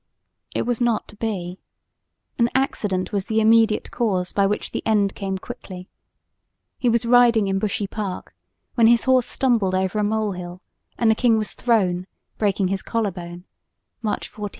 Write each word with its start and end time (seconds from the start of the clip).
It 0.55 0.63
was 0.63 0.81
not 0.81 1.07
to 1.09 1.15
be; 1.15 1.59
an 2.39 2.49
accident 2.55 3.11
was 3.11 3.25
the 3.25 3.39
immediate 3.39 3.91
cause 3.91 4.33
by 4.33 4.47
which 4.47 4.71
the 4.71 4.81
end 4.83 5.13
came 5.13 5.37
quickly. 5.37 5.89
He 6.79 6.89
was 6.89 7.05
riding 7.05 7.45
in 7.47 7.59
Bushey 7.59 7.85
Park 7.85 8.33
when 8.73 8.87
his 8.87 9.03
horse 9.03 9.27
stumbled 9.27 9.75
over 9.75 9.99
a 9.99 10.03
mole 10.03 10.31
hill 10.31 10.63
and 10.97 11.11
the 11.11 11.13
king 11.13 11.37
was 11.37 11.53
thrown, 11.53 12.07
breaking 12.39 12.69
his 12.69 12.81
collar 12.81 13.11
bone 13.11 13.43
(March 14.01 14.31
14,1702). 14.33 14.49